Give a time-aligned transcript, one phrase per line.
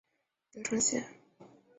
[0.51, 1.05] 德城线